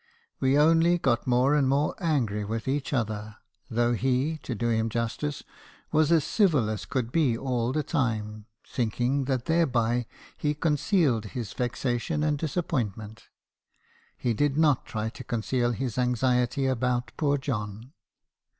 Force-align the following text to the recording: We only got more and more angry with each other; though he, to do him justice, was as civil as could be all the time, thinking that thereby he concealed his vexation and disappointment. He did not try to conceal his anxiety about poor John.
We 0.39 0.57
only 0.57 0.97
got 0.97 1.27
more 1.27 1.53
and 1.53 1.69
more 1.69 1.93
angry 1.99 2.43
with 2.43 2.67
each 2.67 2.91
other; 2.91 3.35
though 3.69 3.93
he, 3.93 4.39
to 4.41 4.55
do 4.55 4.69
him 4.69 4.89
justice, 4.89 5.43
was 5.91 6.11
as 6.11 6.23
civil 6.23 6.71
as 6.71 6.87
could 6.87 7.11
be 7.11 7.37
all 7.37 7.71
the 7.71 7.83
time, 7.83 8.47
thinking 8.67 9.25
that 9.25 9.45
thereby 9.45 10.07
he 10.35 10.55
concealed 10.55 11.25
his 11.37 11.53
vexation 11.53 12.23
and 12.23 12.35
disappointment. 12.39 13.25
He 14.17 14.33
did 14.33 14.57
not 14.57 14.87
try 14.87 15.09
to 15.09 15.23
conceal 15.23 15.69
his 15.69 15.99
anxiety 15.99 16.65
about 16.65 17.11
poor 17.15 17.37
John. 17.37 17.93